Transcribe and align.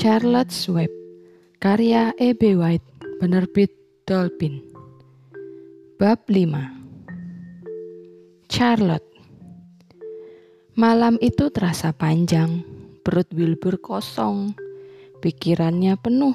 Charlotte's 0.00 0.64
Web 0.64 0.88
Karya 1.60 2.16
E.B. 2.16 2.56
White 2.56 3.20
Penerbit 3.20 3.68
Dolphin 4.08 4.64
Bab 6.00 6.24
5 6.24 6.40
Charlotte 8.48 9.04
Malam 10.72 11.20
itu 11.20 11.52
terasa 11.52 11.92
panjang, 11.92 12.64
perut 13.04 13.28
Wilbur 13.36 13.76
kosong, 13.76 14.56
pikirannya 15.20 16.00
penuh. 16.00 16.32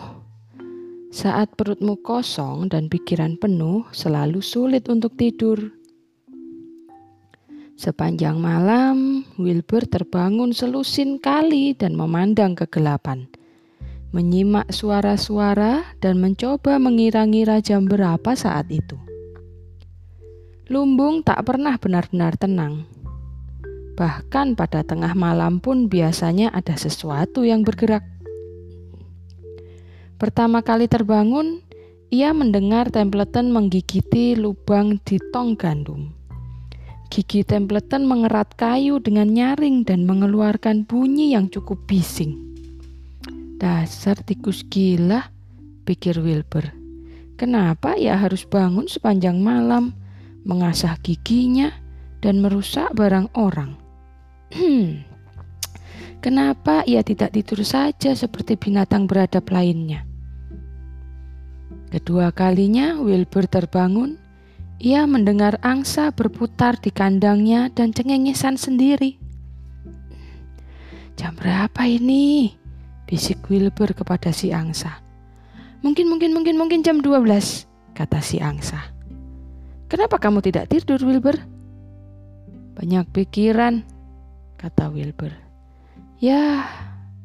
Saat 1.10 1.58
perutmu 1.58 1.98
kosong 2.06 2.70
dan 2.70 2.86
pikiran 2.86 3.34
penuh, 3.42 3.82
selalu 3.90 4.46
sulit 4.46 4.86
untuk 4.94 5.18
tidur. 5.18 5.58
Sepanjang 7.82 8.38
malam, 8.38 9.26
Wilbur 9.42 9.90
terbangun 9.90 10.54
selusin 10.54 11.18
kali 11.18 11.74
dan 11.74 11.98
memandang 11.98 12.54
kegelapan. 12.54 13.26
Menyimak 14.14 14.70
suara-suara 14.70 15.96
dan 16.04 16.22
mencoba 16.22 16.78
mengira-ngira 16.78 17.64
jam 17.64 17.90
berapa 17.90 18.38
saat 18.38 18.70
itu. 18.70 19.00
Lumbung 20.66 21.22
tak 21.22 21.46
pernah 21.46 21.78
benar-benar 21.78 22.38
tenang. 22.42 22.90
Bahkan 23.96 24.60
pada 24.60 24.84
tengah 24.84 25.16
malam 25.16 25.64
pun 25.64 25.88
biasanya 25.88 26.52
ada 26.52 26.76
sesuatu 26.76 27.48
yang 27.48 27.64
bergerak. 27.64 28.04
Pertama 30.22 30.62
kali 30.62 30.90
terbangun, 30.92 31.64
ia 32.14 32.32
mendengar 32.32 32.94
Templeton 32.94 33.50
menggigiti 33.50 34.38
lubang 34.38 35.02
di 35.02 35.18
tong 35.34 35.58
gandum. 35.58 36.14
Gigi 37.10 37.48
Templeton 37.48 38.04
mengerat 38.04 38.60
kayu 38.60 39.00
dengan 39.00 39.32
nyaring 39.32 39.88
dan 39.88 40.04
mengeluarkan 40.04 40.84
bunyi 40.84 41.32
yang 41.32 41.48
cukup 41.48 41.80
bising. 41.88 42.45
Dasar 43.66 44.22
tikus 44.22 44.62
gila, 44.70 45.34
pikir 45.90 46.22
Wilbur. 46.22 46.70
Kenapa 47.34 47.98
ia 47.98 48.14
harus 48.14 48.46
bangun 48.46 48.86
sepanjang 48.86 49.42
malam, 49.42 49.98
mengasah 50.46 50.94
giginya, 51.02 51.74
dan 52.22 52.46
merusak 52.46 52.94
barang 52.94 53.26
orang? 53.34 53.74
Hmm, 54.54 55.02
kenapa 56.22 56.86
ia 56.86 57.02
tidak 57.02 57.34
tidur 57.34 57.66
saja 57.66 58.14
seperti 58.14 58.54
binatang 58.54 59.10
beradab 59.10 59.50
lainnya? 59.50 60.06
Kedua 61.90 62.30
kalinya 62.38 63.02
Wilbur 63.02 63.50
terbangun 63.50 64.22
ia 64.78 65.10
mendengar 65.10 65.58
angsa 65.66 66.14
berputar 66.14 66.78
di 66.78 66.94
kandangnya 66.94 67.74
dan 67.74 67.98
cengengesan 67.98 68.62
sendiri. 68.62 69.18
Jam 71.18 71.34
berapa 71.34 71.82
ini? 71.90 72.62
Bisik 73.06 73.54
Wilbur 73.54 73.94
kepada 73.94 74.34
si 74.34 74.50
angsa. 74.50 74.98
Mungkin, 75.86 76.10
mungkin, 76.10 76.34
mungkin, 76.34 76.58
mungkin 76.58 76.82
jam 76.82 77.06
12, 77.06 77.70
kata 77.94 78.18
si 78.18 78.42
angsa. 78.42 78.82
Kenapa 79.86 80.18
kamu 80.18 80.42
tidak 80.42 80.74
tidur, 80.74 80.98
Wilbur? 81.06 81.38
Banyak 82.74 83.06
pikiran, 83.14 83.86
kata 84.58 84.90
Wilbur. 84.90 85.30
Ya, 86.18 86.66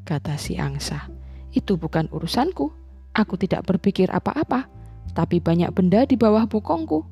kata 0.05 0.37
si 0.37 0.61
angsa. 0.61 1.09
Itu 1.57 1.81
bukan 1.81 2.13
urusanku. 2.13 2.69
Aku 3.17 3.41
tidak 3.41 3.65
berpikir 3.65 4.13
apa-apa, 4.13 4.69
tapi 5.17 5.41
banyak 5.41 5.73
benda 5.73 6.05
di 6.05 6.21
bawah 6.21 6.45
bokongku. 6.45 7.09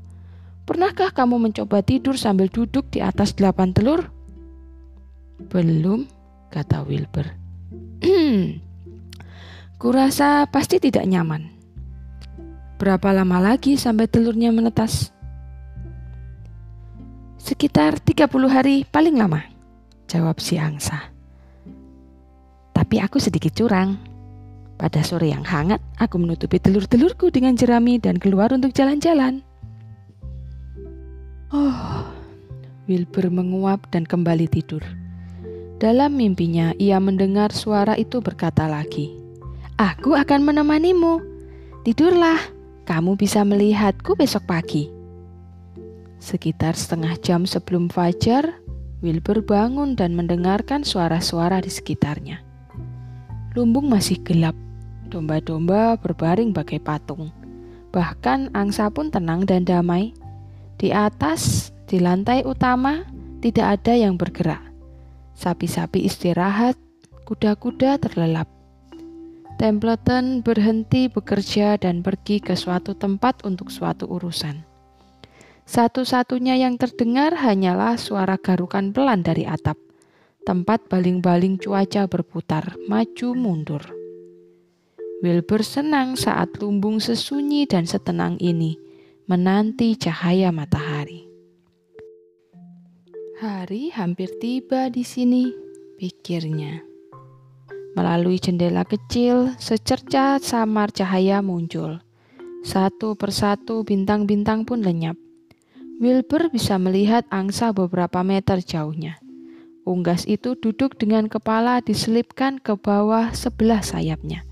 Pernahkah 0.69 1.16
kamu 1.16 1.41
mencoba 1.41 1.80
tidur 1.80 2.20
sambil 2.20 2.53
duduk 2.53 2.92
di 2.92 3.00
atas 3.00 3.32
delapan 3.32 3.72
telur? 3.72 4.12
Belum, 5.48 6.05
kata 6.53 6.84
Wilbur. 6.84 7.47
Kurasa 9.78 10.50
pasti 10.50 10.82
tidak 10.82 11.06
nyaman. 11.06 11.54
Berapa 12.82 13.14
lama 13.14 13.38
lagi 13.38 13.78
sampai 13.78 14.10
telurnya 14.10 14.50
menetas? 14.50 15.14
Sekitar 17.38 18.03
30 18.03 18.26
hari 18.50 18.82
paling 18.91 19.14
lama, 19.14 19.38
jawab 20.10 20.42
si 20.42 20.59
angsa. 20.59 21.14
Tapi 22.75 22.98
aku 22.98 23.22
sedikit 23.22 23.54
curang. 23.54 23.98
Pada 24.78 25.03
sore 25.03 25.30
yang 25.30 25.47
hangat, 25.47 25.78
aku 25.98 26.22
menutupi 26.22 26.59
telur-telurku 26.59 27.30
dengan 27.30 27.54
jerami 27.54 27.98
dan 28.03 28.19
keluar 28.19 28.50
untuk 28.54 28.75
jalan-jalan. 28.75 29.42
Oh, 31.54 32.03
Wilbur 32.91 33.30
menguap 33.30 33.86
dan 33.94 34.06
kembali 34.06 34.47
tidur. 34.50 34.82
Dalam 35.78 36.19
mimpinya, 36.19 36.75
ia 36.75 36.99
mendengar 36.99 37.55
suara 37.55 37.94
itu 37.94 38.19
berkata 38.19 38.66
lagi, 38.66 39.15
"Aku 39.78 40.19
akan 40.19 40.43
menemanimu. 40.43 41.22
Tidurlah, 41.87 42.43
kamu 42.83 43.15
bisa 43.15 43.47
melihatku 43.47 44.19
besok 44.19 44.43
pagi." 44.50 44.91
Sekitar 46.19 46.75
setengah 46.75 47.15
jam 47.22 47.47
sebelum 47.47 47.87
fajar, 47.87 48.59
Wilbur 49.06 49.47
bangun 49.47 49.94
dan 49.94 50.19
mendengarkan 50.19 50.83
suara-suara 50.83 51.62
di 51.62 51.71
sekitarnya. 51.71 52.43
Lumbung 53.55 53.87
masih 53.87 54.19
gelap, 54.27 54.59
domba-domba 55.06 55.95
berbaring 56.03 56.50
bagai 56.50 56.83
patung. 56.83 57.31
Bahkan 57.95 58.50
angsa 58.50 58.91
pun 58.91 59.15
tenang 59.15 59.47
dan 59.47 59.62
damai 59.62 60.10
di 60.75 60.91
atas, 60.91 61.71
di 61.87 62.03
lantai 62.03 62.43
utama, 62.43 63.06
tidak 63.39 63.78
ada 63.78 63.95
yang 63.95 64.19
bergerak. 64.19 64.67
Sapi-sapi 65.38 66.03
istirahat, 66.03 66.75
kuda-kuda 67.22 68.03
terlelap. 68.03 68.50
Templeton 69.54 70.43
berhenti 70.43 71.06
bekerja 71.06 71.78
dan 71.78 72.03
pergi 72.03 72.43
ke 72.43 72.59
suatu 72.59 72.99
tempat 72.99 73.47
untuk 73.47 73.71
suatu 73.71 74.10
urusan. 74.10 74.66
Satu-satunya 75.62 76.59
yang 76.59 76.75
terdengar 76.75 77.38
hanyalah 77.38 77.94
suara 78.03 78.34
garukan 78.34 78.91
pelan 78.91 79.22
dari 79.22 79.47
atap. 79.47 79.78
Tempat 80.43 80.91
baling-baling 80.91 81.62
cuaca 81.62 82.10
berputar, 82.10 82.75
maju 82.91 83.28
mundur. 83.38 83.84
Wilbur 85.22 85.62
senang 85.62 86.19
saat 86.19 86.59
lumbung 86.59 86.98
sesunyi 86.98 87.62
dan 87.71 87.87
setenang 87.87 88.43
ini 88.43 88.75
menanti 89.31 89.94
cahaya 89.94 90.50
matahari. 90.50 91.28
Hari 93.38 93.94
hampir 93.94 94.34
tiba 94.43 94.91
di 94.91 95.06
sini, 95.06 95.54
pikirnya. 95.94 96.82
Melalui 97.94 98.43
jendela 98.43 98.82
kecil, 98.82 99.54
secerca 99.62 100.43
samar 100.43 100.91
cahaya 100.91 101.38
muncul. 101.38 102.03
Satu 102.66 103.15
persatu 103.15 103.87
bintang-bintang 103.87 104.66
pun 104.66 104.82
lenyap. 104.82 105.15
Wilbur 106.03 106.50
bisa 106.50 106.82
melihat 106.82 107.31
angsa 107.31 107.71
beberapa 107.71 108.27
meter 108.27 108.59
jauhnya. 108.59 109.22
Unggas 109.87 110.27
itu 110.27 110.59
duduk 110.59 110.98
dengan 110.98 111.31
kepala 111.31 111.78
diselipkan 111.78 112.59
ke 112.59 112.75
bawah 112.75 113.31
sebelah 113.38 113.87
sayapnya. 113.87 114.43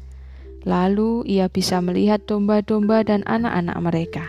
Lalu 0.63 1.27
ia 1.27 1.51
bisa 1.51 1.83
melihat 1.83 2.23
domba-domba 2.23 3.03
dan 3.03 3.27
anak-anak 3.27 3.79
mereka. 3.83 4.25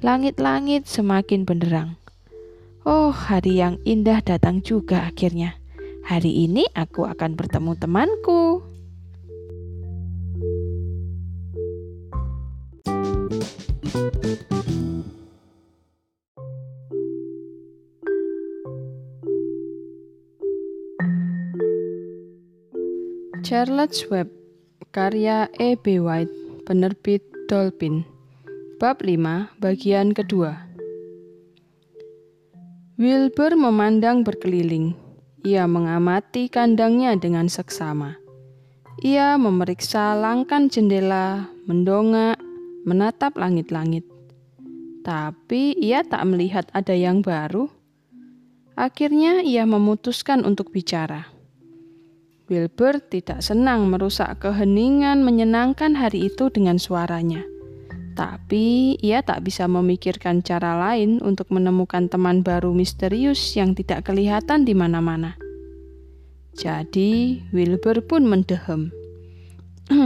Langit-langit 0.00 0.88
semakin 0.88 1.44
benderang. 1.44 2.00
Oh, 2.86 3.10
hari 3.10 3.58
yang 3.58 3.82
indah 3.82 4.22
datang 4.22 4.62
juga 4.62 5.10
akhirnya. 5.10 5.58
Hari 6.06 6.46
ini 6.46 6.70
aku 6.70 7.02
akan 7.02 7.34
bertemu 7.34 7.74
temanku. 7.82 8.62
Charlotte's 23.42 24.06
Web 24.06 24.30
Karya 24.94 25.50
E.B. 25.58 25.98
White 25.98 26.30
Penerbit 26.70 27.26
Dolphin 27.50 28.06
Bab 28.78 29.02
5 29.02 29.58
bagian 29.58 30.14
kedua 30.14 30.65
Wilbur 32.96 33.60
memandang 33.60 34.24
berkeliling. 34.24 34.96
Ia 35.44 35.68
mengamati 35.68 36.48
kandangnya 36.48 37.12
dengan 37.20 37.44
seksama. 37.44 38.16
Ia 39.04 39.36
memeriksa 39.36 40.16
langkan 40.16 40.72
jendela, 40.72 41.44
mendongak, 41.68 42.40
menatap 42.88 43.36
langit-langit. 43.36 44.00
Tapi 45.04 45.76
ia 45.76 46.08
tak 46.08 46.24
melihat 46.24 46.72
ada 46.72 46.96
yang 46.96 47.20
baru. 47.20 47.68
Akhirnya 48.80 49.44
ia 49.44 49.68
memutuskan 49.68 50.48
untuk 50.48 50.72
bicara. 50.72 51.28
Wilbur 52.48 53.04
tidak 53.12 53.44
senang 53.44 53.92
merusak 53.92 54.40
keheningan 54.40 55.20
menyenangkan 55.20 56.00
hari 56.00 56.32
itu 56.32 56.48
dengan 56.48 56.80
suaranya. 56.80 57.44
Tapi 58.16 58.96
ia 59.04 59.20
tak 59.20 59.44
bisa 59.44 59.68
memikirkan 59.68 60.40
cara 60.40 60.80
lain 60.80 61.20
untuk 61.20 61.52
menemukan 61.52 62.08
teman 62.08 62.40
baru 62.40 62.72
misterius 62.72 63.52
yang 63.52 63.76
tidak 63.76 64.08
kelihatan 64.08 64.64
di 64.64 64.72
mana-mana. 64.72 65.36
Jadi 66.56 67.44
Wilbur 67.52 68.00
pun 68.08 68.24
mendehem. 68.24 68.88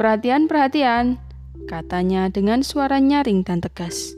perhatian, 0.00 0.48
perhatian, 0.48 1.20
katanya 1.68 2.32
dengan 2.32 2.64
suara 2.64 2.96
nyaring 2.96 3.44
dan 3.44 3.60
tegas. 3.60 4.16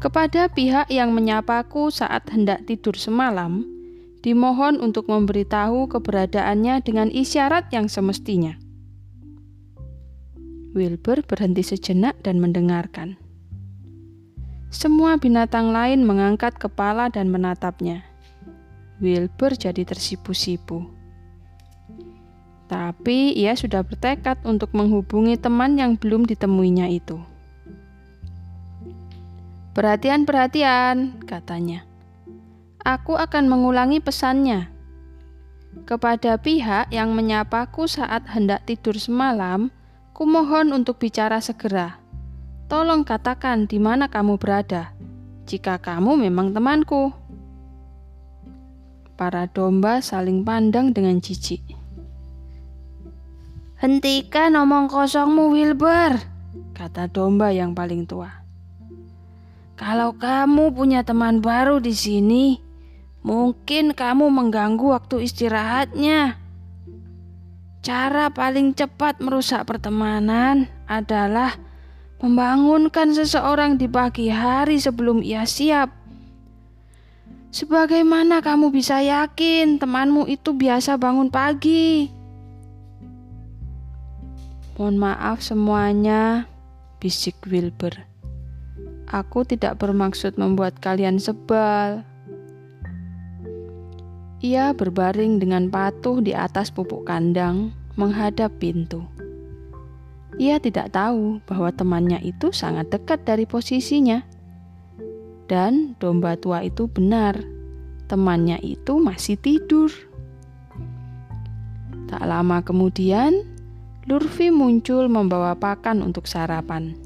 Kepada 0.00 0.48
pihak 0.48 0.88
yang 0.88 1.12
menyapaku 1.12 1.92
saat 1.92 2.24
hendak 2.32 2.64
tidur 2.64 2.96
semalam, 2.96 3.68
dimohon 4.24 4.80
untuk 4.80 5.12
memberitahu 5.12 5.92
keberadaannya 5.92 6.80
dengan 6.80 7.12
isyarat 7.12 7.68
yang 7.76 7.92
semestinya. 7.92 8.61
Wilbur 10.72 11.20
berhenti 11.28 11.60
sejenak 11.60 12.16
dan 12.24 12.40
mendengarkan. 12.40 13.20
Semua 14.72 15.20
binatang 15.20 15.68
lain 15.68 16.00
mengangkat 16.00 16.56
kepala 16.56 17.12
dan 17.12 17.28
menatapnya. 17.28 18.08
Wilbur 18.96 19.52
jadi 19.52 19.84
tersipu-sipu. 19.84 20.88
Tapi 22.72 23.36
ia 23.36 23.52
sudah 23.52 23.84
bertekad 23.84 24.48
untuk 24.48 24.72
menghubungi 24.72 25.36
teman 25.36 25.76
yang 25.76 26.00
belum 26.00 26.24
ditemuinya 26.24 26.88
itu. 26.88 27.20
Perhatian, 29.76 30.24
perhatian, 30.24 31.20
katanya. 31.28 31.84
Aku 32.80 33.20
akan 33.20 33.44
mengulangi 33.44 34.00
pesannya. 34.00 34.72
Kepada 35.84 36.40
pihak 36.40 36.88
yang 36.88 37.12
menyapaku 37.12 37.84
saat 37.84 38.24
hendak 38.32 38.64
tidur 38.64 38.96
semalam, 38.96 39.68
kumohon 40.22 40.70
untuk 40.70 41.02
bicara 41.02 41.42
segera. 41.42 41.98
Tolong 42.70 43.02
katakan 43.02 43.66
di 43.66 43.82
mana 43.82 44.06
kamu 44.06 44.38
berada, 44.38 44.94
jika 45.50 45.82
kamu 45.82 46.14
memang 46.14 46.54
temanku. 46.54 47.10
Para 49.18 49.50
domba 49.50 49.98
saling 49.98 50.46
pandang 50.46 50.94
dengan 50.94 51.18
jijik. 51.18 51.66
Hentikan 53.82 54.54
omong 54.54 54.86
kosongmu, 54.86 55.58
Wilbur, 55.58 56.14
kata 56.70 57.10
domba 57.10 57.50
yang 57.50 57.74
paling 57.74 58.06
tua. 58.06 58.30
Kalau 59.74 60.14
kamu 60.14 60.70
punya 60.70 61.02
teman 61.02 61.42
baru 61.42 61.82
di 61.82 61.98
sini, 61.98 62.62
mungkin 63.26 63.90
kamu 63.90 64.30
mengganggu 64.30 64.86
waktu 64.86 65.26
istirahatnya. 65.26 66.41
Cara 67.82 68.30
paling 68.30 68.78
cepat 68.78 69.18
merusak 69.18 69.66
pertemanan 69.66 70.70
adalah 70.86 71.58
membangunkan 72.22 73.10
seseorang 73.10 73.74
di 73.74 73.90
pagi 73.90 74.30
hari 74.30 74.78
sebelum 74.78 75.18
ia 75.18 75.42
siap. 75.42 75.90
Sebagaimana 77.50 78.38
kamu 78.38 78.70
bisa 78.70 79.02
yakin 79.02 79.82
temanmu 79.82 80.30
itu 80.30 80.54
biasa 80.54 80.94
bangun 80.94 81.26
pagi? 81.26 82.06
Mohon 84.78 84.96
maaf 85.02 85.42
semuanya, 85.42 86.46
bisik 87.02 87.34
Wilbur. 87.50 87.98
Aku 89.10 89.42
tidak 89.42 89.82
bermaksud 89.82 90.38
membuat 90.38 90.78
kalian 90.78 91.18
sebal. 91.18 92.06
Ia 94.42 94.74
berbaring 94.74 95.38
dengan 95.38 95.70
patuh 95.70 96.18
di 96.18 96.34
atas 96.34 96.74
pupuk 96.74 97.06
kandang, 97.06 97.70
menghadap 97.94 98.50
pintu. 98.58 99.06
Ia 100.34 100.58
tidak 100.58 100.90
tahu 100.90 101.38
bahwa 101.46 101.70
temannya 101.70 102.18
itu 102.26 102.50
sangat 102.50 102.90
dekat 102.90 103.22
dari 103.22 103.46
posisinya. 103.46 104.18
Dan 105.46 105.94
domba 106.02 106.34
tua 106.34 106.66
itu 106.66 106.90
benar, 106.90 107.38
temannya 108.10 108.58
itu 108.66 108.98
masih 108.98 109.38
tidur. 109.38 109.94
Tak 112.10 112.26
lama 112.26 112.66
kemudian, 112.66 113.46
Lurvi 114.10 114.50
muncul 114.50 115.06
membawa 115.06 115.54
pakan 115.54 116.02
untuk 116.02 116.26
sarapan. 116.26 116.98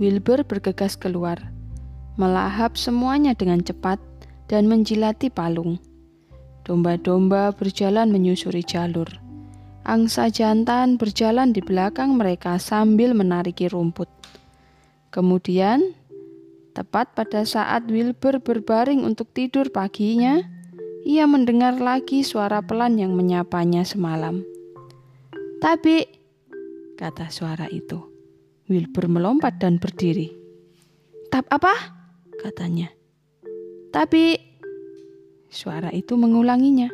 Wilbur 0.00 0.40
bergegas 0.48 0.96
keluar, 0.96 1.36
melahap 2.16 2.80
semuanya 2.80 3.36
dengan 3.36 3.60
cepat 3.60 4.00
dan 4.50 4.66
menjilati 4.66 5.30
palung. 5.30 5.78
Domba-domba 6.66 7.54
berjalan 7.54 8.10
menyusuri 8.10 8.66
jalur. 8.66 9.06
Angsa 9.86 10.28
jantan 10.28 10.98
berjalan 10.98 11.54
di 11.54 11.62
belakang 11.62 12.18
mereka 12.18 12.58
sambil 12.58 13.14
menariki 13.14 13.70
rumput. 13.70 14.10
Kemudian, 15.14 15.94
tepat 16.74 17.14
pada 17.14 17.46
saat 17.46 17.86
Wilbur 17.88 18.42
berbaring 18.42 19.06
untuk 19.06 19.30
tidur 19.32 19.70
paginya, 19.70 20.42
ia 21.06 21.24
mendengar 21.24 21.80
lagi 21.80 22.20
suara 22.26 22.60
pelan 22.60 23.00
yang 23.00 23.16
menyapanya 23.16 23.86
semalam. 23.86 24.44
Tapi, 25.64 26.04
kata 27.00 27.32
suara 27.32 27.70
itu. 27.72 28.04
Wilbur 28.68 29.10
melompat 29.10 29.58
dan 29.58 29.80
berdiri. 29.80 30.30
Tap 31.32 31.48
apa? 31.50 31.72
katanya. 32.40 32.99
Tapi 33.90 34.38
suara 35.50 35.90
itu 35.90 36.14
mengulanginya. 36.14 36.90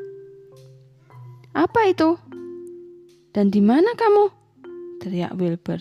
Apa 1.53 1.93
itu? 1.93 2.17
Dan 3.33 3.53
di 3.53 3.61
mana 3.61 3.93
kamu? 3.93 4.33
teriak 5.07 5.37
Wilbur. 5.39 5.79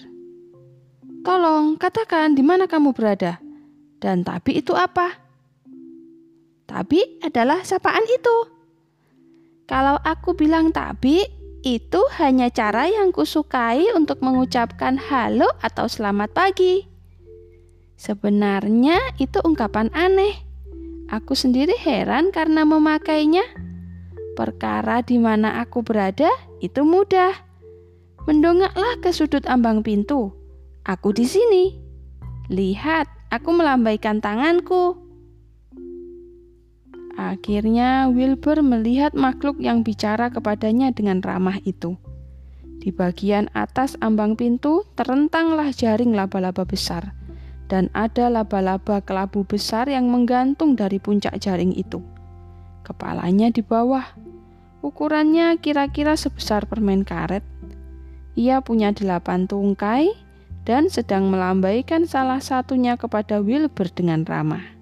Tolong 1.25 1.81
katakan 1.81 2.37
di 2.37 2.45
mana 2.45 2.69
kamu 2.69 2.93
berada. 2.93 3.41
Dan 3.97 4.21
tapi 4.21 4.61
itu 4.61 4.77
apa? 4.77 5.17
Tapi 6.69 7.25
adalah 7.25 7.65
sapaan 7.65 8.05
itu. 8.05 8.37
Kalau 9.65 9.97
aku 10.05 10.37
bilang 10.37 10.69
tapi, 10.69 11.25
itu 11.65 12.01
hanya 12.21 12.53
cara 12.53 12.85
yang 12.85 13.09
kusukai 13.09 13.89
untuk 13.97 14.21
mengucapkan 14.21 15.01
halo 15.01 15.49
atau 15.65 15.89
selamat 15.89 16.29
pagi. 16.37 16.85
Sebenarnya 17.97 19.01
itu 19.17 19.41
ungkapan 19.41 19.89
aneh. 19.97 20.44
Aku 21.09 21.37
sendiri 21.37 21.77
heran 21.77 22.33
karena 22.33 22.65
memakainya. 22.65 23.45
Perkara 24.33 25.05
di 25.05 25.21
mana 25.21 25.61
aku 25.61 25.85
berada 25.85 26.27
itu 26.59 26.81
mudah. 26.81 27.31
Mendongaklah 28.25 28.97
ke 29.05 29.13
sudut 29.13 29.45
ambang 29.45 29.85
pintu. 29.85 30.33
Aku 30.81 31.13
di 31.13 31.29
sini. 31.29 31.77
Lihat, 32.49 33.05
aku 33.29 33.53
melambaikan 33.53 34.17
tanganku. 34.17 34.97
Akhirnya 37.15 38.11
Wilbur 38.11 38.59
melihat 38.59 39.15
makhluk 39.15 39.61
yang 39.61 39.87
bicara 39.87 40.27
kepadanya 40.33 40.91
dengan 40.91 41.23
ramah 41.23 41.61
itu. 41.63 41.95
Di 42.81 42.91
bagian 42.91 43.47
atas 43.55 43.95
ambang 44.03 44.35
pintu 44.35 44.83
terentanglah 44.99 45.71
jaring 45.71 46.11
laba-laba 46.11 46.67
besar, 46.67 47.15
dan 47.65 47.89
ada 47.97 48.29
laba-laba 48.29 49.01
kelabu 49.01 49.41
besar 49.41 49.89
yang 49.89 50.09
menggantung 50.09 50.77
dari 50.77 51.01
puncak 51.01 51.37
jaring 51.41 51.73
itu. 51.73 52.01
Kepalanya 52.85 53.49
di 53.49 53.65
bawah, 53.65 54.05
ukurannya 54.85 55.57
kira-kira 55.57 56.13
sebesar 56.13 56.69
permen 56.69 57.01
karet. 57.01 57.41
Ia 58.37 58.61
punya 58.61 58.93
delapan 58.93 59.49
tungkai 59.49 60.13
dan 60.67 60.89
sedang 60.93 61.33
melambaikan 61.33 62.05
salah 62.05 62.41
satunya 62.41 62.93
kepada 62.97 63.41
Wilbur 63.41 63.89
dengan 63.89 64.21
ramah. 64.25 64.75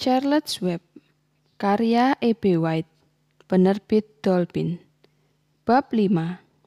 Charlotte's 0.00 0.64
Web 0.64 0.80
Karya 1.60 2.16
E.B. 2.24 2.56
White 2.56 2.88
Penerbit 3.44 4.24
Dolphin 4.24 4.80
Bab 5.68 5.92
5 5.92 6.08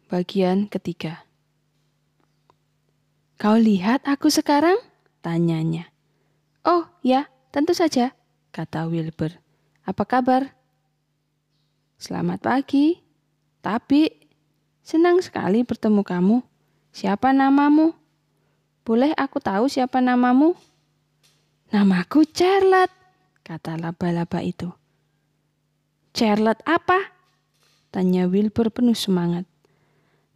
Bagian 0.05 0.69
ketiga 0.69 1.25
Kau 3.41 3.57
lihat 3.57 4.05
aku 4.05 4.29
sekarang? 4.29 4.77
Tanyanya. 5.25 5.89
Oh 6.62 6.85
ya, 7.01 7.25
tentu 7.50 7.73
saja, 7.73 8.13
kata 8.53 8.85
Wilbur. 8.85 9.33
Apa 9.81 10.05
kabar? 10.05 10.53
Selamat 11.97 12.45
pagi. 12.45 13.01
Tapi, 13.65 14.13
senang 14.85 15.25
sekali 15.25 15.65
bertemu 15.65 16.05
kamu. 16.05 16.38
Siapa 16.93 17.33
namamu? 17.33 17.97
Boleh 18.85 19.09
aku 19.17 19.41
tahu 19.41 19.65
siapa 19.65 20.05
namamu? 20.05 20.53
Namaku 21.73 22.29
Charlotte 22.29 22.93
kata 23.41 23.81
laba-laba 23.81 24.38
itu. 24.45 24.82
Charlotte 26.13 26.62
apa? 26.70 27.10
Tanya 27.89 28.29
Wilbur 28.29 28.70
penuh 28.70 28.93
semangat. 28.93 29.50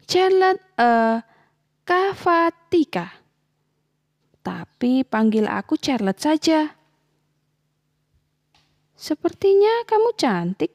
Charlotte, 0.09 0.61
eh, 0.77 0.83
uh, 0.83 1.17
Kavatika. 1.85 3.13
Tapi 4.41 5.05
panggil 5.05 5.45
aku 5.45 5.77
Charlotte 5.77 6.19
saja. 6.19 6.73
Sepertinya 8.97 9.85
kamu 9.85 10.17
cantik, 10.17 10.73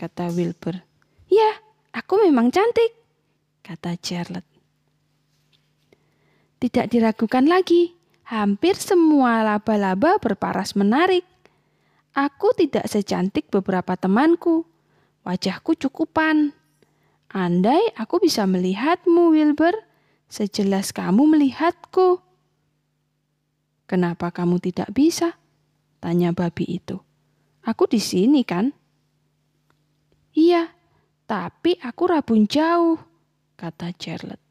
kata 0.00 0.32
Wilbur. 0.32 0.80
Ya, 1.28 1.60
aku 1.92 2.16
memang 2.24 2.48
cantik, 2.48 2.96
kata 3.60 4.00
Charlotte. 4.00 4.48
Tidak 6.58 6.88
diragukan 6.88 7.44
lagi, 7.44 7.92
hampir 8.26 8.74
semua 8.80 9.44
laba-laba 9.44 10.16
berparas 10.16 10.72
menarik. 10.74 11.22
Aku 12.18 12.50
tidak 12.50 12.90
secantik 12.90 13.46
beberapa 13.46 13.94
temanku. 13.94 14.66
Wajahku 15.22 15.78
cukupan. 15.78 16.50
Andai 17.30 17.94
aku 17.94 18.18
bisa 18.18 18.42
melihatmu, 18.42 19.30
Wilbur, 19.30 19.78
sejelas 20.26 20.90
kamu 20.90 21.38
melihatku. 21.38 22.18
Kenapa 23.86 24.34
kamu 24.34 24.58
tidak 24.58 24.90
bisa? 24.90 25.38
Tanya 26.02 26.34
babi 26.34 26.82
itu. 26.82 26.98
Aku 27.62 27.86
di 27.86 28.02
sini 28.02 28.42
kan? 28.42 28.74
Iya, 30.34 30.74
tapi 31.30 31.78
aku 31.78 32.02
rabun 32.10 32.50
jauh, 32.50 32.98
kata 33.54 33.94
Charlotte. 33.94 34.42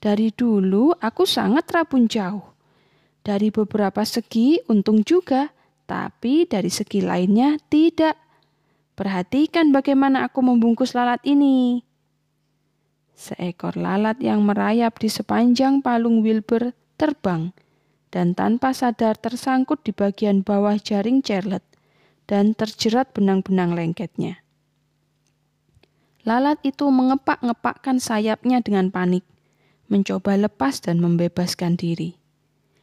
Dari 0.00 0.32
dulu 0.32 0.96
aku 0.96 1.28
sangat 1.28 1.68
rabun 1.68 2.08
jauh. 2.08 2.56
Dari 3.20 3.52
beberapa 3.52 4.00
segi 4.06 4.62
untung 4.70 5.02
juga, 5.02 5.55
tapi 5.86 6.44
dari 6.44 6.68
segi 6.68 7.00
lainnya 7.00 7.56
tidak. 7.70 8.18
Perhatikan 8.96 9.70
bagaimana 9.70 10.26
aku 10.26 10.42
membungkus 10.42 10.92
lalat 10.96 11.22
ini. 11.22 11.84
Seekor 13.16 13.80
lalat 13.80 14.20
yang 14.20 14.44
merayap 14.44 15.00
di 15.00 15.08
sepanjang 15.08 15.80
palung 15.80 16.20
Wilbur 16.20 16.76
terbang 17.00 17.56
dan 18.12 18.36
tanpa 18.36 18.76
sadar 18.76 19.16
tersangkut 19.16 19.80
di 19.84 19.92
bagian 19.96 20.44
bawah 20.44 20.76
jaring 20.76 21.24
Charlotte 21.24 21.64
dan 22.28 22.52
terjerat 22.52 23.12
benang-benang 23.16 23.72
lengketnya. 23.72 24.42
Lalat 26.26 26.58
itu 26.66 26.90
mengepak-ngepakkan 26.90 28.02
sayapnya 28.02 28.58
dengan 28.58 28.90
panik 28.90 29.22
mencoba 29.86 30.34
lepas 30.34 30.82
dan 30.82 30.98
membebaskan 30.98 31.78
diri. 31.78 32.18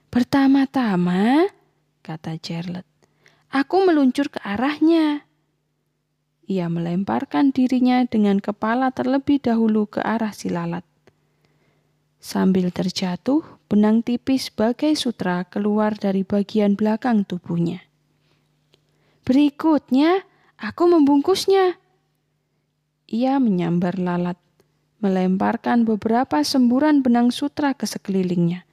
Pertama-tama, 0.07 1.49
kata 2.05 2.39
Charlotte, 2.39 2.87
aku 3.53 3.85
meluncur 3.85 4.33
ke 4.33 4.41
arahnya. 4.41 5.29
Ia 6.49 6.67
melemparkan 6.67 7.53
dirinya 7.53 8.03
dengan 8.03 8.41
kepala 8.41 8.89
terlebih 8.89 9.39
dahulu 9.39 9.85
ke 9.87 10.01
arah 10.01 10.33
si 10.33 10.49
lalat. 10.49 10.83
Sambil 12.17 12.73
terjatuh, 12.73 13.45
benang 13.69 14.01
tipis 14.01 14.49
bagai 14.49 14.97
sutra 14.97 15.45
keluar 15.45 15.93
dari 15.95 16.25
bagian 16.25 16.73
belakang 16.73 17.23
tubuhnya. 17.23 17.85
Berikutnya, 19.23 20.25
aku 20.59 20.83
membungkusnya. 20.89 21.79
Ia 23.07 23.39
menyambar 23.39 24.01
lalat 24.01 24.39
melemparkan 25.03 25.83
beberapa 25.83 26.39
semburan 26.47 27.03
benang 27.03 27.27
sutra 27.27 27.75
ke 27.75 27.83
sekelilingnya, 27.83 28.63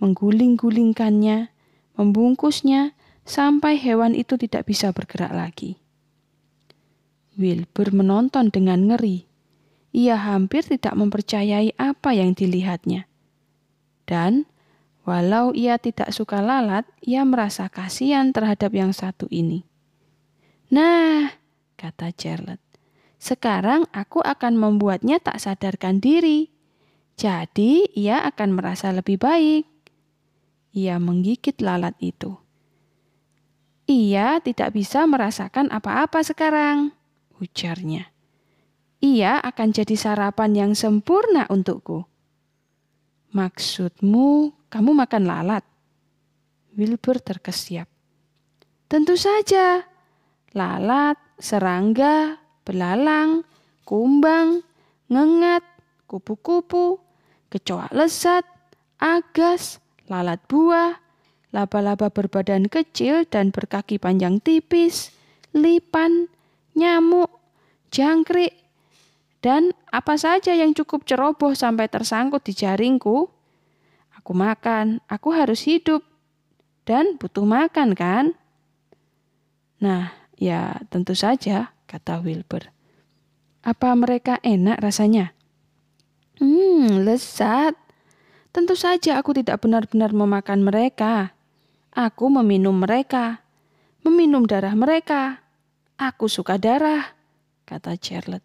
mengguling-gulingkannya, 0.00 1.52
membungkusnya 2.00 2.95
sampai 3.26 3.76
hewan 3.76 4.14
itu 4.14 4.38
tidak 4.38 4.70
bisa 4.70 4.94
bergerak 4.94 5.34
lagi. 5.34 5.76
Wilbur 7.36 7.92
menonton 7.92 8.48
dengan 8.48 8.88
ngeri. 8.88 9.28
Ia 9.92 10.16
hampir 10.16 10.64
tidak 10.64 10.96
mempercayai 10.96 11.76
apa 11.76 12.16
yang 12.16 12.32
dilihatnya. 12.32 13.04
Dan 14.08 14.48
walau 15.04 15.52
ia 15.52 15.76
tidak 15.76 16.14
suka 16.14 16.40
lalat, 16.40 16.88
ia 17.04 17.26
merasa 17.26 17.68
kasihan 17.68 18.32
terhadap 18.32 18.72
yang 18.72 18.96
satu 18.96 19.28
ini. 19.28 19.66
Nah, 20.72 21.32
kata 21.76 22.12
Charlotte, 22.16 22.64
sekarang 23.20 23.88
aku 23.92 24.22
akan 24.22 24.56
membuatnya 24.56 25.20
tak 25.20 25.42
sadarkan 25.42 26.00
diri. 26.00 26.52
Jadi 27.16 27.88
ia 27.96 28.24
akan 28.28 28.60
merasa 28.60 28.92
lebih 28.92 29.16
baik. 29.16 29.64
Ia 30.76 31.00
menggigit 31.00 31.56
lalat 31.64 31.96
itu. 32.04 32.45
Ia 33.86 34.42
tidak 34.42 34.74
bisa 34.74 35.06
merasakan 35.06 35.70
apa-apa 35.70 36.18
sekarang, 36.26 36.90
ujarnya. 37.38 38.10
Ia 38.98 39.38
akan 39.38 39.68
jadi 39.70 39.94
sarapan 39.94 40.50
yang 40.58 40.72
sempurna 40.74 41.46
untukku. 41.46 42.02
Maksudmu 43.30 44.50
kamu 44.66 44.90
makan 44.90 45.22
lalat? 45.30 45.64
Wilbur 46.74 47.22
terkesiap. 47.22 47.86
Tentu 48.90 49.14
saja. 49.14 49.86
Lalat, 50.50 51.20
serangga, 51.38 52.42
belalang, 52.66 53.46
kumbang, 53.86 54.66
ngengat, 55.06 55.62
kupu-kupu, 56.10 56.98
kecoa 57.52 57.86
lesat, 57.94 58.42
agas, 58.98 59.78
lalat 60.10 60.42
buah, 60.50 60.98
laba-laba 61.56 62.12
berbadan 62.12 62.68
kecil 62.68 63.24
dan 63.24 63.48
berkaki 63.48 63.96
panjang 63.96 64.44
tipis, 64.44 65.08
lipan, 65.56 66.28
nyamuk, 66.76 67.32
jangkrik, 67.88 68.52
dan 69.40 69.72
apa 69.88 70.20
saja 70.20 70.52
yang 70.52 70.76
cukup 70.76 71.08
ceroboh 71.08 71.56
sampai 71.56 71.88
tersangkut 71.88 72.44
di 72.44 72.52
jaringku. 72.52 73.32
Aku 74.20 74.36
makan, 74.36 75.00
aku 75.08 75.32
harus 75.32 75.64
hidup, 75.64 76.04
dan 76.84 77.16
butuh 77.16 77.48
makan 77.48 77.96
kan? 77.96 78.36
Nah, 79.80 80.12
ya 80.36 80.76
tentu 80.92 81.16
saja 81.16 81.72
kata 81.88 82.20
Wilbur. 82.20 82.68
Apa 83.64 83.96
mereka 83.96 84.36
enak 84.44 84.76
rasanya? 84.84 85.32
Hmm, 86.36 87.02
lezat. 87.02 87.72
Tentu 88.52 88.76
saja 88.76 89.20
aku 89.20 89.36
tidak 89.36 89.64
benar-benar 89.64 90.12
memakan 90.12 90.64
mereka. 90.64 91.35
Aku 91.96 92.28
meminum 92.28 92.76
mereka, 92.76 93.40
meminum 94.04 94.44
darah 94.44 94.76
mereka. 94.76 95.40
Aku 95.96 96.28
suka 96.28 96.60
darah, 96.60 97.16
kata 97.64 97.96
Charlotte. 97.96 98.44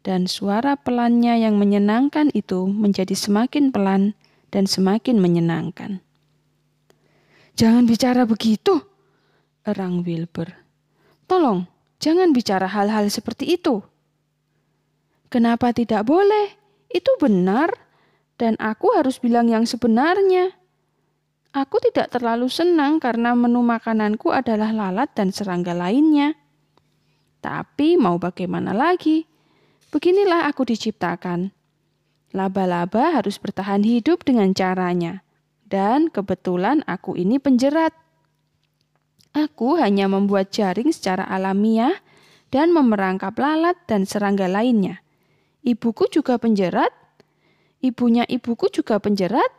Dan 0.00 0.24
suara 0.24 0.72
pelannya 0.80 1.36
yang 1.44 1.60
menyenangkan 1.60 2.32
itu 2.32 2.64
menjadi 2.64 3.12
semakin 3.12 3.68
pelan 3.68 4.16
dan 4.48 4.64
semakin 4.64 5.20
menyenangkan. 5.20 6.00
Jangan 7.60 7.84
bicara 7.84 8.24
begitu, 8.24 8.80
erang 9.68 10.00
Wilbur. 10.00 10.48
Tolong, 11.28 11.68
Jangan 11.98 12.30
bicara 12.30 12.70
hal-hal 12.70 13.10
seperti 13.10 13.58
itu. 13.58 13.82
Kenapa 15.28 15.74
tidak 15.74 16.06
boleh? 16.06 16.54
Itu 16.88 17.10
benar, 17.18 17.74
dan 18.38 18.54
aku 18.62 18.94
harus 18.94 19.18
bilang 19.18 19.50
yang 19.50 19.66
sebenarnya. 19.66 20.54
Aku 21.58 21.82
tidak 21.82 22.14
terlalu 22.14 22.46
senang 22.46 23.02
karena 23.02 23.34
menu 23.34 23.66
makananku 23.66 24.30
adalah 24.30 24.70
lalat 24.70 25.10
dan 25.18 25.34
serangga 25.34 25.74
lainnya. 25.74 26.38
Tapi 27.42 27.98
mau 27.98 28.14
bagaimana 28.14 28.70
lagi? 28.70 29.26
Beginilah 29.90 30.46
aku 30.46 30.62
diciptakan. 30.62 31.50
Laba-laba 32.30 33.10
harus 33.10 33.42
bertahan 33.42 33.82
hidup 33.82 34.22
dengan 34.22 34.54
caranya. 34.54 35.26
Dan 35.66 36.14
kebetulan 36.14 36.86
aku 36.86 37.18
ini 37.18 37.42
penjerat. 37.42 37.90
Aku 39.34 39.74
hanya 39.82 40.06
membuat 40.06 40.54
jaring 40.54 40.94
secara 40.94 41.26
alamiah 41.26 41.98
dan 42.54 42.70
memerangkap 42.70 43.34
lalat 43.34 43.74
dan 43.90 44.06
serangga 44.06 44.46
lainnya. 44.46 45.02
Ibuku 45.66 46.06
juga 46.06 46.38
penjerat, 46.38 46.94
ibunya 47.82 48.22
ibuku 48.30 48.70
juga 48.70 49.02
penjerat, 49.02 49.57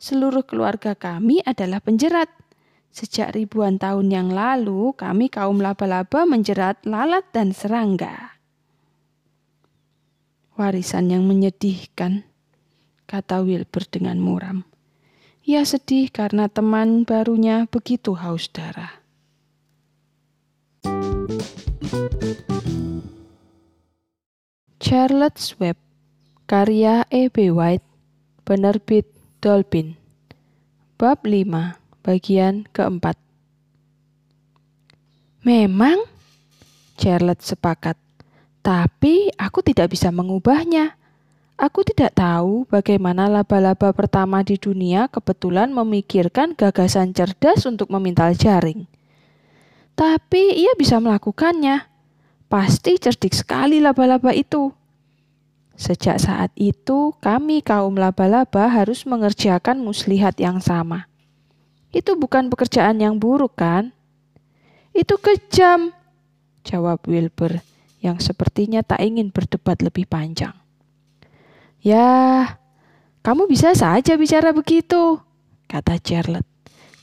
seluruh 0.00 0.48
keluarga 0.48 0.96
kami 0.96 1.44
adalah 1.44 1.84
penjerat. 1.84 2.32
Sejak 2.90 3.38
ribuan 3.38 3.78
tahun 3.78 4.10
yang 4.10 4.28
lalu, 4.34 4.96
kami 4.98 5.30
kaum 5.30 5.62
laba-laba 5.62 6.26
menjerat 6.26 6.82
lalat 6.82 7.22
dan 7.30 7.54
serangga. 7.54 8.34
Warisan 10.58 11.14
yang 11.14 11.28
menyedihkan, 11.28 12.26
kata 13.06 13.46
Wilbur 13.46 13.86
dengan 13.86 14.18
muram. 14.18 14.66
Ia 15.46 15.62
sedih 15.62 16.10
karena 16.10 16.50
teman 16.50 17.06
barunya 17.06 17.70
begitu 17.70 18.18
haus 18.18 18.50
darah. 18.50 19.00
Charlotte's 24.80 25.54
Web 25.62 25.78
Karya 26.50 27.06
E.B. 27.14 27.54
White 27.54 27.86
Penerbit 28.42 29.19
Dolphin 29.40 29.96
Bab 31.00 31.24
5 31.24 32.04
Bagian 32.04 32.68
keempat 32.70 33.16
Memang 35.40 36.04
Charlotte 37.00 37.40
sepakat 37.40 37.96
Tapi 38.60 39.32
aku 39.40 39.64
tidak 39.64 39.96
bisa 39.96 40.12
mengubahnya 40.12 41.00
Aku 41.60 41.84
tidak 41.84 42.16
tahu 42.16 42.64
bagaimana 42.72 43.28
laba-laba 43.28 43.92
pertama 43.92 44.40
di 44.40 44.56
dunia 44.56 45.12
kebetulan 45.12 45.68
memikirkan 45.68 46.56
gagasan 46.56 47.12
cerdas 47.12 47.68
untuk 47.68 47.92
memintal 47.92 48.32
jaring. 48.32 48.88
Tapi 49.92 50.56
ia 50.56 50.72
bisa 50.80 50.96
melakukannya. 50.96 51.84
Pasti 52.48 52.96
cerdik 52.96 53.36
sekali 53.36 53.76
laba-laba 53.76 54.32
itu. 54.32 54.72
Sejak 55.80 56.20
saat 56.20 56.52
itu, 56.60 57.16
kami 57.24 57.64
kaum 57.64 57.96
laba-laba 57.96 58.68
harus 58.68 59.08
mengerjakan 59.08 59.80
muslihat 59.80 60.36
yang 60.36 60.60
sama. 60.60 61.08
Itu 61.88 62.20
bukan 62.20 62.52
pekerjaan 62.52 63.00
yang 63.00 63.16
buruk, 63.16 63.56
kan? 63.56 63.96
Itu 64.92 65.16
kejam, 65.16 65.96
jawab 66.68 67.00
Wilbur 67.08 67.64
yang 68.04 68.20
sepertinya 68.20 68.84
tak 68.84 69.00
ingin 69.00 69.32
berdebat 69.32 69.80
lebih 69.80 70.04
panjang. 70.04 70.52
Ya, 71.80 72.60
kamu 73.24 73.48
bisa 73.48 73.72
saja 73.72 74.20
bicara 74.20 74.52
begitu, 74.52 75.16
kata 75.64 75.96
Charlotte. 75.96 76.48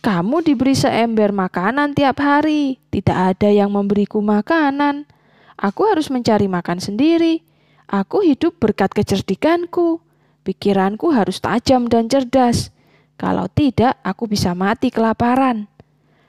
Kamu 0.05 0.45
diberi 0.45 0.77
seember 0.77 1.33
makanan 1.33 1.97
tiap 1.97 2.21
hari, 2.21 2.77
tidak 2.93 3.33
ada 3.33 3.49
yang 3.49 3.73
memberiku 3.73 4.21
makanan. 4.21 5.09
Aku 5.57 5.89
harus 5.89 6.13
mencari 6.13 6.45
makan 6.45 6.77
sendiri. 6.77 7.46
Aku 7.87 8.19
hidup 8.19 8.59
berkat 8.59 8.91
kecerdikanku. 8.91 10.03
Pikiranku 10.43 11.11
harus 11.15 11.39
tajam 11.39 11.87
dan 11.87 12.11
cerdas. 12.11 12.71
Kalau 13.15 13.49
tidak, 13.49 13.97
aku 14.05 14.29
bisa 14.29 14.51
mati 14.53 14.93
kelaparan. 14.93 15.71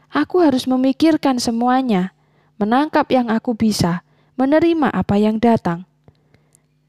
Aku 0.09 0.41
harus 0.41 0.65
memikirkan 0.65 1.37
semuanya, 1.37 2.17
menangkap 2.57 3.05
yang 3.13 3.29
aku 3.29 3.53
bisa, 3.53 4.01
menerima 4.41 4.89
apa 4.89 5.21
yang 5.21 5.37
datang. 5.37 5.85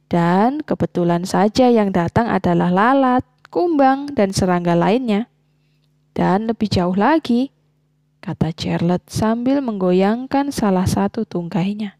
Dan 0.07 0.63
kebetulan 0.63 1.27
saja 1.27 1.67
yang 1.67 1.91
datang 1.91 2.31
adalah 2.31 2.71
lalat, 2.71 3.27
kumbang, 3.51 4.15
dan 4.15 4.31
serangga 4.31 4.73
lainnya. 4.73 5.27
Dan 6.15 6.47
lebih 6.47 6.71
jauh 6.71 6.95
lagi, 6.95 7.51
kata 8.23 8.55
Charlotte 8.55 9.11
sambil 9.11 9.59
menggoyangkan 9.59 10.55
salah 10.55 10.87
satu 10.87 11.27
tungkainya. 11.27 11.98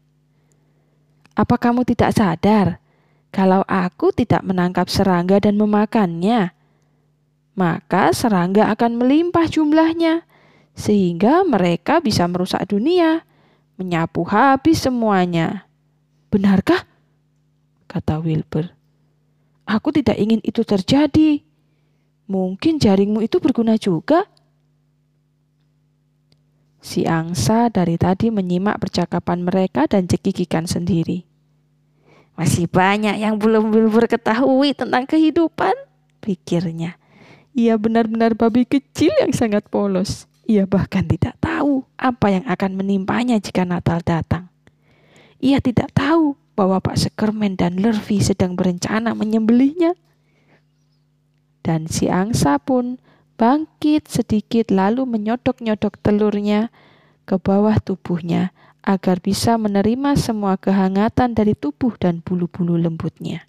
Apa 1.40 1.56
kamu 1.56 1.88
tidak 1.88 2.12
sadar 2.12 2.76
kalau 3.32 3.64
aku 3.64 4.12
tidak 4.12 4.44
menangkap 4.44 4.92
serangga 4.92 5.40
dan 5.40 5.56
memakannya? 5.56 6.52
Maka 7.56 8.12
serangga 8.12 8.68
akan 8.68 9.00
melimpah 9.00 9.48
jumlahnya, 9.48 10.28
sehingga 10.76 11.40
mereka 11.48 12.04
bisa 12.04 12.28
merusak 12.28 12.68
dunia, 12.68 13.24
menyapu 13.80 14.20
habis 14.28 14.84
semuanya. 14.84 15.64
Benarkah? 16.28 16.84
kata 17.88 18.20
Wilbur. 18.20 18.76
Aku 19.64 19.96
tidak 19.96 20.20
ingin 20.20 20.44
itu 20.44 20.60
terjadi. 20.60 21.40
Mungkin 22.28 22.76
jaringmu 22.76 23.24
itu 23.24 23.40
berguna 23.40 23.80
juga. 23.80 24.28
Si 26.84 27.08
angsa 27.08 27.72
dari 27.72 27.96
tadi 27.96 28.28
menyimak 28.28 28.76
percakapan 28.76 29.40
mereka 29.40 29.88
dan 29.88 30.04
cekikikan 30.04 30.68
sendiri. 30.68 31.29
Masih 32.40 32.64
banyak 32.64 33.20
yang 33.20 33.36
belum 33.36 33.68
Wilbur 33.68 34.08
ketahui 34.08 34.72
tentang 34.72 35.04
kehidupan, 35.04 35.76
pikirnya. 36.24 36.96
Ia 37.52 37.76
benar-benar 37.76 38.32
babi 38.32 38.64
kecil 38.64 39.12
yang 39.20 39.36
sangat 39.36 39.68
polos. 39.68 40.24
Ia 40.48 40.64
bahkan 40.64 41.04
tidak 41.04 41.36
tahu 41.36 41.84
apa 42.00 42.32
yang 42.32 42.48
akan 42.48 42.80
menimpanya 42.80 43.36
jika 43.36 43.68
Natal 43.68 44.00
datang. 44.00 44.48
Ia 45.36 45.60
tidak 45.60 45.92
tahu 45.92 46.32
bahwa 46.56 46.80
Pak 46.80 46.96
Sekermen 46.96 47.60
dan 47.60 47.76
Lervi 47.76 48.24
sedang 48.24 48.56
berencana 48.56 49.12
menyembelihnya. 49.12 49.92
Dan 51.60 51.92
si 51.92 52.08
angsa 52.08 52.56
pun 52.56 52.96
bangkit 53.36 54.08
sedikit 54.08 54.72
lalu 54.72 55.04
menyodok-nyodok 55.04 56.00
telurnya 56.00 56.72
ke 57.28 57.36
bawah 57.36 57.76
tubuhnya 57.84 58.56
agar 58.80 59.20
bisa 59.20 59.60
menerima 59.60 60.16
semua 60.16 60.56
kehangatan 60.56 61.36
dari 61.36 61.52
tubuh 61.52 61.94
dan 62.00 62.24
bulu-bulu 62.24 62.80
lembutnya. 62.80 63.44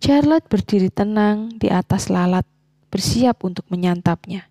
Charlotte 0.00 0.48
berdiri 0.48 0.88
tenang 0.88 1.52
di 1.60 1.68
atas 1.68 2.08
lalat, 2.08 2.48
bersiap 2.88 3.44
untuk 3.44 3.68
menyantapnya. 3.68 4.48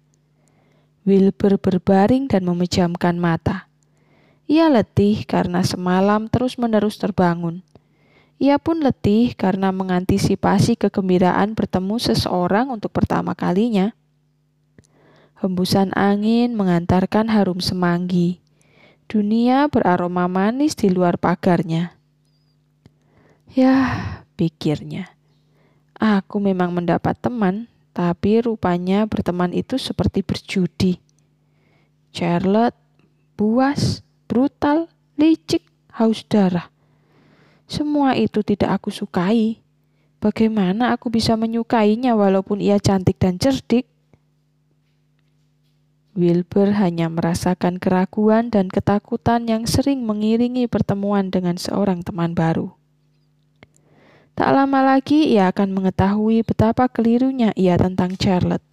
Wilbur 1.10 1.58
berbaring 1.58 2.30
dan 2.30 2.46
memejamkan 2.46 3.17
mata. 3.17 3.65
Ia 4.46 4.70
letih 4.70 5.26
karena 5.26 5.65
semalam 5.65 6.30
terus-menerus 6.30 7.02
terbangun. 7.02 7.65
Ia 8.39 8.56
pun 8.56 8.80
letih 8.80 9.36
karena 9.36 9.74
mengantisipasi 9.76 10.80
kegembiraan 10.80 11.60
bertemu 11.60 12.00
seseorang 12.00 12.72
untuk 12.72 12.96
pertama 12.96 13.36
kalinya. 13.36 13.91
Hembusan 15.39 15.95
angin 15.95 16.52
mengantarkan 16.52 17.32
harum 17.32 17.63
semanggi. 17.63 18.43
Dunia 19.08 19.71
beraroma 19.71 20.28
manis 20.28 20.75
di 20.75 20.91
luar 20.91 21.15
pagarnya. 21.15 21.95
Ya, 23.47 23.88
pikirnya. 24.36 25.15
Aku 25.95 26.43
memang 26.43 26.75
mendapat 26.75 27.15
teman, 27.23 27.71
tapi 27.95 28.43
rupanya 28.43 29.08
berteman 29.08 29.56
itu 29.56 29.80
seperti 29.80 30.28
berjudi. 30.28 30.99
Charlotte, 32.12 32.75
buas, 33.39 34.04
brutal, 34.28 34.91
licik, 35.15 35.63
haus 35.95 36.28
darah. 36.28 36.67
Semua 37.63 38.19
itu 38.19 38.43
tidak 38.43 38.84
aku 38.84 38.91
sukai. 38.91 39.63
Bagaimana 40.19 40.91
aku 40.91 41.08
bisa 41.08 41.39
menyukainya 41.39 42.12
walaupun 42.12 42.60
ia 42.60 42.75
cantik 42.75 43.15
dan 43.23 43.39
cerdik? 43.39 43.88
Wilbur 46.19 46.75
hanya 46.75 47.08
merasakan 47.08 47.79
keraguan 47.79 48.51
dan 48.51 48.67
ketakutan 48.67 49.47
yang 49.47 49.63
sering 49.63 50.03
mengiringi 50.03 50.67
pertemuan 50.67 51.32
dengan 51.32 51.55
seorang 51.55 52.03
teman 52.03 52.36
baru. 52.36 52.75
Tak 54.36 54.51
lama 54.51 54.84
lagi 54.84 55.32
ia 55.32 55.47
akan 55.47 55.71
mengetahui 55.71 56.43
betapa 56.43 56.91
kelirunya 56.91 57.55
ia 57.55 57.79
tentang 57.79 58.19
Charlotte. 58.19 58.63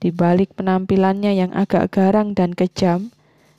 Di 0.00 0.08
balik 0.08 0.56
penampilannya 0.56 1.36
yang 1.36 1.52
agak 1.52 1.92
garang 1.92 2.32
dan 2.32 2.56
kejam, 2.56 3.12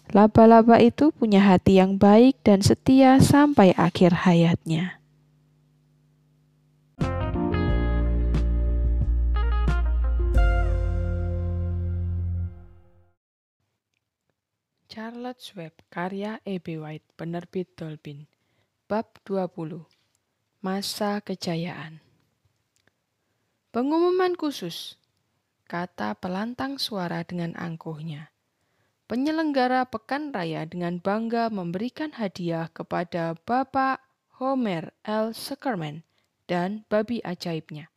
laba-laba 0.09 0.81
itu 0.81 1.09
punya 1.13 1.41
hati 1.45 1.77
yang 1.77 1.97
baik 2.01 2.37
dan 2.41 2.61
setia 2.61 3.21
sampai 3.21 3.73
akhir 3.77 4.25
hayatnya. 4.25 5.04
Charlotte 14.95 15.43
Web, 15.59 15.75
karya 15.91 16.39
E.B. 16.47 16.79
White, 16.79 17.19
penerbit 17.19 17.67
Dolphin. 17.75 18.31
Bab 18.87 19.19
20. 19.27 19.83
Masa 20.63 21.19
Kejayaan. 21.19 21.99
Pengumuman 23.75 24.39
khusus. 24.39 24.95
Kata 25.67 26.15
pelantang 26.15 26.79
suara 26.79 27.27
dengan 27.27 27.59
angkuhnya. 27.59 28.31
Penyelenggara 29.11 29.83
Pekan 29.83 30.31
Raya 30.31 30.63
dengan 30.63 31.03
bangga 31.03 31.51
memberikan 31.51 32.15
hadiah 32.15 32.71
kepada 32.71 33.35
Bapak 33.43 33.99
Homer 34.39 34.95
L. 35.03 35.35
Zuckerman 35.35 36.07
dan 36.47 36.87
babi 36.87 37.19
ajaibnya. 37.19 37.91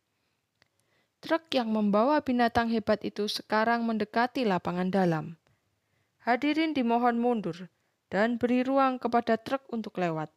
Truk 1.23 1.47
yang 1.55 1.71
membawa 1.71 2.19
binatang 2.19 2.67
hebat 2.67 2.99
itu 3.07 3.31
sekarang 3.31 3.87
mendekati 3.87 4.43
lapangan 4.43 4.91
dalam. 4.91 5.38
Hadirin 6.23 6.75
dimohon 6.75 7.15
mundur 7.15 7.71
dan 8.11 8.35
beri 8.35 8.65
ruang 8.65 8.99
kepada 8.99 9.39
truk 9.39 9.63
untuk 9.71 9.95
lewat. 10.01 10.27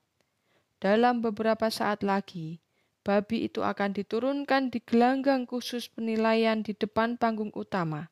Dalam 0.79 1.23
beberapa 1.23 1.71
saat 1.71 2.07
lagi, 2.07 2.63
babi 3.03 3.51
itu 3.51 3.67
akan 3.67 3.91
diturunkan 3.95 4.71
di 4.71 4.79
gelanggang 4.83 5.47
khusus 5.47 5.91
penilaian 5.91 6.63
di 6.63 6.75
depan 6.75 7.19
panggung 7.19 7.51
utama. 7.55 8.11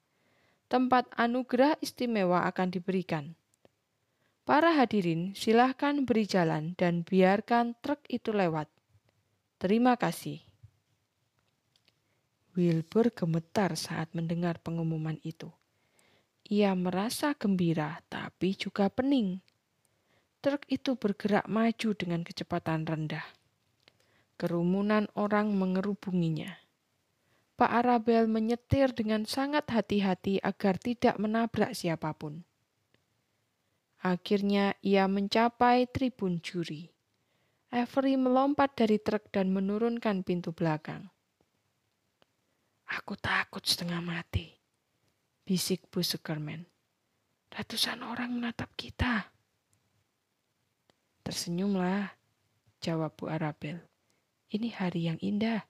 Tempat 0.70 1.10
anugerah 1.18 1.78
istimewa 1.82 2.46
akan 2.46 2.70
diberikan. 2.70 3.34
Para 4.46 4.74
hadirin 4.74 5.34
silahkan 5.38 6.02
beri 6.02 6.26
jalan 6.26 6.74
dan 6.74 7.06
biarkan 7.06 7.78
truk 7.82 8.02
itu 8.10 8.34
lewat. 8.34 8.66
Terima 9.62 9.94
kasih. 9.94 10.42
Wilbur 12.58 13.14
gemetar 13.14 13.78
saat 13.78 14.10
mendengar 14.10 14.58
pengumuman 14.58 15.22
itu. 15.22 15.54
Ia 16.50 16.74
merasa 16.74 17.30
gembira, 17.38 18.02
tapi 18.10 18.58
juga 18.58 18.90
pening. 18.90 19.38
Truk 20.42 20.66
itu 20.66 20.98
bergerak 20.98 21.46
maju 21.46 21.94
dengan 21.94 22.26
kecepatan 22.26 22.82
rendah. 22.90 23.22
Kerumunan 24.34 25.06
orang 25.14 25.54
mengerubunginya. 25.54 26.50
Pak 27.54 27.70
Arabel 27.70 28.26
menyetir 28.26 28.90
dengan 28.90 29.30
sangat 29.30 29.70
hati-hati 29.70 30.42
agar 30.42 30.74
tidak 30.82 31.22
menabrak 31.22 31.70
siapa 31.70 32.10
pun. 32.18 32.42
Akhirnya 34.02 34.74
ia 34.82 35.06
mencapai 35.06 35.86
tribun 35.86 36.42
juri. 36.42 36.90
Avery 37.70 38.18
melompat 38.18 38.74
dari 38.74 38.98
truk 38.98 39.30
dan 39.30 39.54
menurunkan 39.54 40.26
pintu 40.26 40.50
belakang. 40.50 41.14
Aku 42.90 43.14
takut 43.14 43.62
setengah 43.62 44.02
mati 44.02 44.59
bisik 45.50 45.90
Bu 45.90 45.98
Sukerman. 46.06 46.62
Ratusan 47.50 48.06
orang 48.06 48.38
menatap 48.38 48.70
kita. 48.78 49.34
Tersenyumlah. 51.26 52.14
jawab 52.78 53.18
Bu 53.18 53.26
Arabel. 53.26 53.82
Ini 54.54 54.70
hari 54.78 55.10
yang 55.10 55.18
indah. 55.18 55.66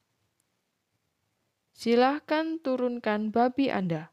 Silahkan 1.72 2.60
turunkan 2.60 3.32
babi 3.32 3.72
Anda, 3.72 4.12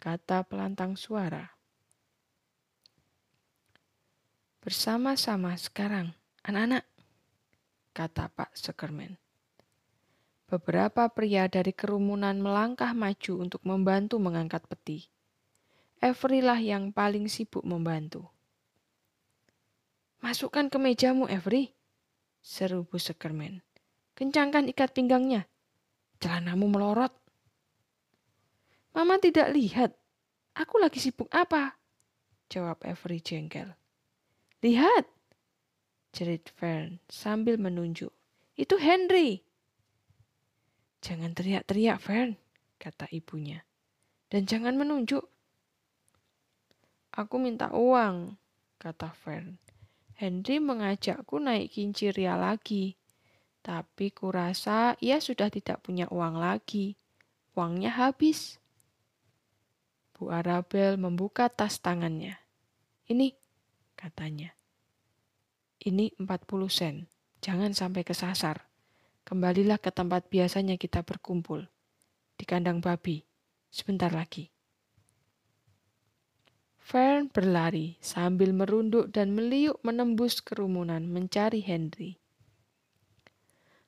kata 0.00 0.48
pelantang 0.48 0.96
suara. 0.96 1.52
Bersama-sama 4.64 5.52
sekarang, 5.60 6.16
anak-anak, 6.48 6.88
kata 7.92 8.32
Pak 8.32 8.56
Sekermen. 8.56 9.23
Beberapa 10.44 11.08
pria 11.08 11.48
dari 11.48 11.72
kerumunan 11.72 12.36
melangkah 12.36 12.92
maju 12.92 13.32
untuk 13.40 13.64
membantu 13.64 14.20
mengangkat 14.20 14.64
peti. 14.68 15.08
Every 16.04 16.44
lah 16.44 16.60
yang 16.60 16.92
paling 16.92 17.32
sibuk 17.32 17.64
membantu. 17.64 18.28
Masukkan 20.20 20.68
ke 20.68 20.76
mejamu, 20.76 21.24
Every, 21.28 21.72
seru 22.44 22.84
Bu 22.84 23.00
Sekermen. 23.00 23.64
Kencangkan 24.12 24.68
ikat 24.68 24.92
pinggangnya. 24.92 25.48
Celanamu 26.20 26.68
melorot. 26.68 27.12
Mama 28.94 29.18
tidak 29.18 29.50
lihat. 29.50 29.90
Aku 30.54 30.78
lagi 30.78 31.02
sibuk 31.02 31.26
apa? 31.34 31.74
Jawab 32.46 32.78
Avery 32.86 33.18
jengkel. 33.18 33.74
Lihat, 34.62 35.10
jerit 36.14 36.46
Fern 36.54 37.02
sambil 37.10 37.58
menunjuk. 37.58 38.14
Itu 38.54 38.78
Henry. 38.78 39.42
Jangan 41.04 41.36
teriak-teriak, 41.36 42.00
Fern, 42.00 42.32
kata 42.80 43.04
ibunya. 43.12 43.60
Dan 44.32 44.48
jangan 44.48 44.72
menunjuk. 44.80 45.20
Aku 47.12 47.36
minta 47.36 47.68
uang, 47.76 48.40
kata 48.80 49.12
Fern. 49.12 49.60
Henry 50.16 50.64
mengajakku 50.64 51.36
naik 51.36 51.76
kinciria 51.76 52.40
lagi. 52.40 52.96
Tapi 53.60 54.16
kurasa 54.16 54.96
ia 54.96 55.20
sudah 55.20 55.52
tidak 55.52 55.84
punya 55.84 56.08
uang 56.08 56.40
lagi. 56.40 56.96
Uangnya 57.52 57.92
habis. 57.92 58.56
Bu 60.16 60.32
Arabel 60.32 60.96
membuka 60.96 61.52
tas 61.52 61.84
tangannya. 61.84 62.40
Ini, 63.12 63.36
katanya. 63.92 64.56
Ini 65.84 66.16
40 66.16 66.24
sen. 66.72 66.96
Jangan 67.44 67.76
sampai 67.76 68.08
kesasar. 68.08 68.73
Kembalilah 69.24 69.80
ke 69.80 69.88
tempat 69.88 70.28
biasanya 70.28 70.76
kita 70.76 71.00
berkumpul. 71.00 71.64
Di 72.36 72.44
kandang 72.44 72.84
babi. 72.84 73.24
Sebentar 73.72 74.12
lagi. 74.12 74.52
Fern 76.84 77.32
berlari 77.32 77.96
sambil 78.04 78.52
merunduk 78.52 79.08
dan 79.08 79.32
meliuk 79.32 79.80
menembus 79.80 80.44
kerumunan 80.44 81.08
mencari 81.08 81.64
Henry. 81.64 82.20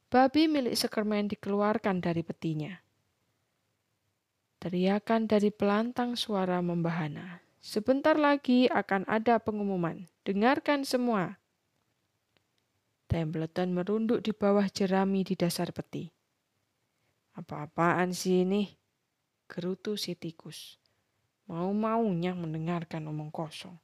Babi 0.09 0.49
milik 0.49 0.73
Sekermen 0.73 1.29
dikeluarkan 1.29 2.01
dari 2.01 2.25
petinya. 2.25 2.73
Teriakan 4.57 5.29
dari 5.29 5.53
pelantang 5.53 6.17
suara 6.17 6.65
membahana. 6.65 7.45
Sebentar 7.61 8.17
lagi 8.17 8.73
akan 8.73 9.05
ada 9.05 9.37
pengumuman. 9.45 10.09
Dengarkan 10.25 10.89
semua. 10.89 11.37
Templeton 13.07 13.71
merunduk 13.71 14.19
di 14.19 14.35
bawah 14.35 14.67
jerami 14.67 15.23
di 15.23 15.39
dasar 15.39 15.71
peti. 15.71 16.11
Apa-apaan 17.39 18.11
sih 18.11 18.43
ini? 18.43 18.67
Gerutu 19.47 19.95
si 19.95 20.19
tikus. 20.19 20.83
Mau-maunya 21.47 22.35
mendengarkan 22.35 23.07
omong 23.07 23.31
kosong. 23.31 23.79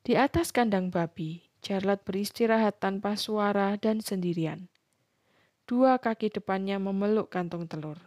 Di 0.00 0.16
atas 0.16 0.48
kandang 0.48 0.88
babi, 0.88 1.44
Charlotte 1.60 2.00
beristirahat 2.08 2.80
tanpa 2.80 3.20
suara 3.20 3.76
dan 3.76 4.00
sendirian. 4.00 4.72
Dua 5.68 6.00
kaki 6.00 6.32
depannya 6.32 6.80
memeluk 6.80 7.28
kantong 7.28 7.68
telur. 7.68 8.00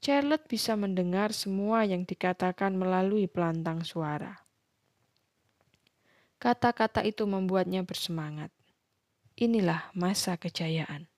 Charlotte 0.00 0.48
bisa 0.48 0.72
mendengar 0.76 1.36
semua 1.36 1.84
yang 1.84 2.08
dikatakan 2.08 2.72
melalui 2.72 3.28
pelantang 3.28 3.84
suara. 3.84 4.43
Kata-kata 6.44 7.00
itu 7.00 7.24
membuatnya 7.24 7.88
bersemangat. 7.88 8.52
Inilah 9.32 9.88
masa 9.96 10.36
kejayaan. 10.36 11.08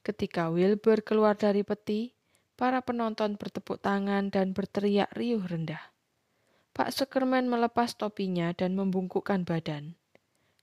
Ketika 0.00 0.48
Wilbur 0.48 1.04
keluar 1.04 1.36
dari 1.36 1.60
peti, 1.60 2.16
para 2.56 2.80
penonton 2.80 3.36
bertepuk 3.36 3.76
tangan 3.84 4.32
dan 4.32 4.56
berteriak 4.56 5.12
riuh 5.12 5.44
rendah. 5.44 5.92
Pak 6.72 6.88
Sekerman 6.88 7.52
melepas 7.52 7.92
topinya 8.00 8.56
dan 8.56 8.80
membungkukkan 8.80 9.44
badan. 9.44 9.92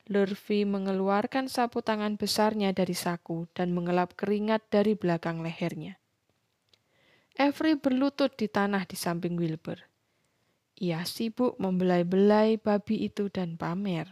Lurvi 0.09 0.65
mengeluarkan 0.65 1.53
sapu 1.53 1.85
tangan 1.85 2.17
besarnya 2.17 2.73
dari 2.73 2.97
saku 2.97 3.45
dan 3.53 3.77
mengelap 3.77 4.17
keringat 4.17 4.65
dari 4.73 4.97
belakang 4.97 5.45
lehernya. 5.45 6.01
Avery 7.37 7.77
berlutut 7.77 8.33
di 8.33 8.49
tanah 8.49 8.89
di 8.89 8.97
samping 8.97 9.37
Wilbur. 9.37 9.86
Ia 10.77 11.01
sibuk 11.09 11.57
membelai-belai 11.57 12.61
babi 12.61 13.09
itu 13.09 13.33
dan 13.33 13.57
pamer. 13.57 14.05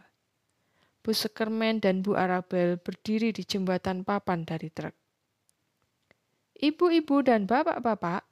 Bu 1.05 1.13
Sekerman 1.13 1.77
dan 1.77 2.01
Bu 2.01 2.17
Arabel 2.17 2.81
berdiri 2.81 3.29
di 3.29 3.45
jembatan 3.45 4.01
papan 4.01 4.41
dari 4.41 4.73
truk. 4.73 4.97
Ibu-ibu 6.57 7.21
dan 7.21 7.45
bapak-bapak, 7.45 8.25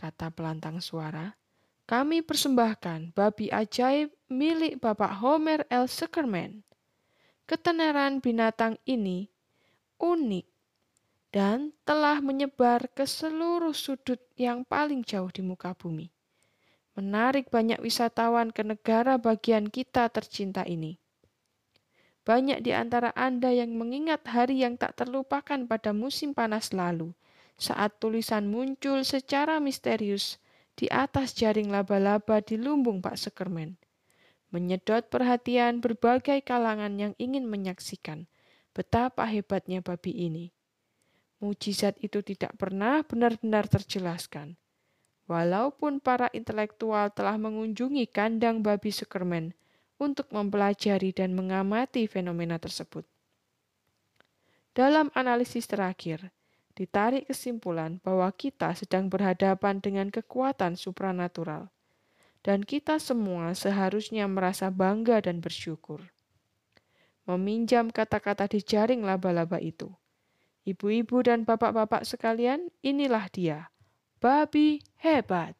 kata 0.00 0.32
pelantang 0.32 0.80
suara, 0.80 1.36
kami 1.84 2.24
persembahkan 2.24 3.12
babi 3.12 3.52
ajaib 3.52 4.08
milik 4.32 4.80
Bapak 4.80 5.20
Homer 5.20 5.68
L. 5.68 5.84
Zuckerman. 5.84 6.64
Ketenaran 7.44 8.24
binatang 8.24 8.80
ini 8.88 9.28
unik 10.00 10.46
dan 11.30 11.76
telah 11.84 12.24
menyebar 12.24 12.88
ke 12.90 13.04
seluruh 13.04 13.76
sudut 13.76 14.18
yang 14.40 14.64
paling 14.64 15.04
jauh 15.04 15.28
di 15.28 15.44
muka 15.44 15.76
bumi. 15.76 16.15
Menarik 16.96 17.52
banyak 17.52 17.76
wisatawan 17.84 18.56
ke 18.56 18.64
negara 18.64 19.20
bagian 19.20 19.68
kita 19.68 20.08
tercinta 20.08 20.64
ini. 20.64 20.96
Banyak 22.24 22.64
di 22.64 22.72
antara 22.72 23.12
Anda 23.12 23.52
yang 23.52 23.76
mengingat 23.76 24.24
hari 24.24 24.64
yang 24.64 24.80
tak 24.80 24.96
terlupakan 24.96 25.68
pada 25.68 25.92
musim 25.92 26.32
panas 26.32 26.72
lalu, 26.72 27.12
saat 27.60 28.00
tulisan 28.00 28.48
muncul 28.48 29.04
secara 29.04 29.60
misterius 29.60 30.40
di 30.72 30.88
atas 30.88 31.36
jaring 31.36 31.68
laba-laba 31.68 32.40
di 32.40 32.56
lumbung 32.56 33.04
Pak 33.04 33.14
Sekermen. 33.14 33.76
Menyedot 34.48 35.06
perhatian 35.12 35.84
berbagai 35.84 36.40
kalangan 36.48 36.96
yang 36.96 37.12
ingin 37.20 37.44
menyaksikan 37.44 38.24
betapa 38.72 39.28
hebatnya 39.28 39.84
babi 39.84 40.16
ini. 40.16 40.48
Mujizat 41.44 42.00
itu 42.00 42.24
tidak 42.24 42.56
pernah 42.56 43.04
benar-benar 43.04 43.68
terjelaskan. 43.68 44.56
Walaupun 45.26 45.98
para 45.98 46.30
intelektual 46.30 47.10
telah 47.10 47.34
mengunjungi 47.34 48.06
kandang 48.06 48.62
babi 48.62 48.94
Sekermen 48.94 49.58
untuk 49.98 50.30
mempelajari 50.30 51.10
dan 51.10 51.34
mengamati 51.34 52.06
fenomena 52.06 52.62
tersebut. 52.62 53.02
Dalam 54.76 55.08
analisis 55.16 55.64
terakhir, 55.66 56.30
ditarik 56.76 57.26
kesimpulan 57.26 57.96
bahwa 58.04 58.28
kita 58.30 58.76
sedang 58.76 59.08
berhadapan 59.08 59.80
dengan 59.80 60.12
kekuatan 60.12 60.76
supranatural, 60.76 61.72
dan 62.44 62.60
kita 62.60 63.00
semua 63.00 63.56
seharusnya 63.56 64.28
merasa 64.28 64.68
bangga 64.68 65.24
dan 65.24 65.40
bersyukur. 65.40 66.04
Meminjam 67.24 67.90
kata-kata 67.90 68.46
di 68.46 68.60
jaring 68.62 69.02
laba-laba 69.02 69.58
itu, 69.58 69.90
ibu-ibu 70.68 71.24
dan 71.24 71.42
bapak-bapak 71.48 72.04
sekalian, 72.04 72.68
inilah 72.84 73.26
dia, 73.32 73.72
babi 74.26 74.82
hebat. 75.04 75.54